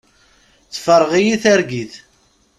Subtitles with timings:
[0.73, 1.93] Tefreɣ-iyi targit.